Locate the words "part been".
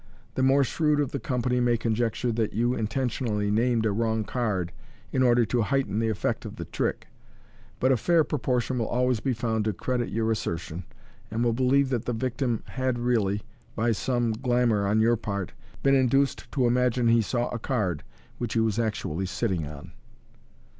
15.17-15.93